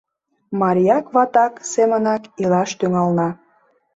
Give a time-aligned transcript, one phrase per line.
[0.59, 3.29] Марияк-ватак семынак илаш тӱҥална.